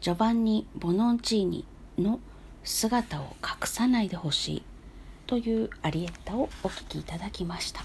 [0.00, 1.66] ジョバンニ・ボノンチーニ
[1.98, 2.20] の
[2.64, 4.62] 姿を隠さないでほしい
[5.26, 7.84] というアリエッタをお聴きいただきました。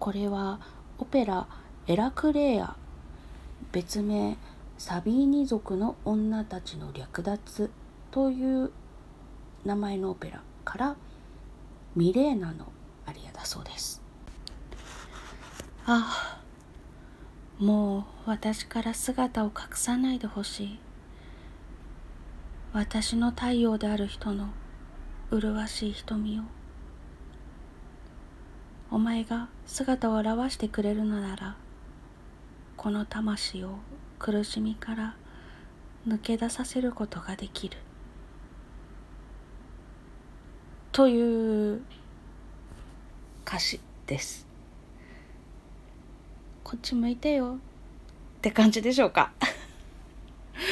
[0.00, 0.58] これは
[0.98, 1.46] オペラ
[1.86, 2.74] 「エラクレア」
[3.70, 4.36] 別名
[4.76, 7.70] サビーニ族の女たちの略奪
[8.10, 8.72] という
[9.64, 10.96] 名前のオペラから
[11.94, 12.72] ミレーナの
[13.06, 14.02] アリアだそうです。
[15.86, 16.41] ああ
[17.62, 20.78] もう私から姿を隠さないでほしい。
[22.72, 24.48] 私の太陽である人の
[25.30, 26.42] 麗しい瞳を。
[28.90, 31.54] お前が姿を現してくれるのなら
[32.76, 33.78] この魂を
[34.18, 35.14] 苦しみから
[36.04, 37.76] 抜け出させることができる。
[40.90, 41.80] という
[43.46, 43.78] 歌詞
[44.08, 44.51] です。
[46.72, 47.58] こっち向いてよ。
[48.38, 49.30] って感じでしょうか。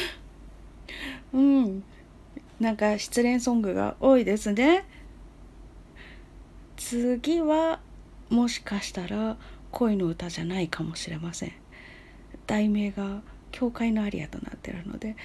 [1.31, 1.83] うん。
[2.59, 4.83] なんか失恋ソングが多いですね。
[6.75, 7.81] 次は
[8.31, 9.37] もしかしたら
[9.69, 11.51] 恋の歌じゃないかもしれません。
[12.47, 15.15] 題名が教会のアリアとなってるので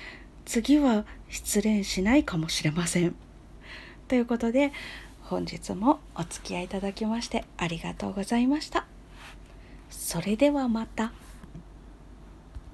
[0.44, 3.14] 次は失恋しないかもしれません。
[4.08, 4.75] ということで
[5.22, 8.87] 本日もお付き合いいただきましてありがとうございました
[9.99, 11.12] それではまた。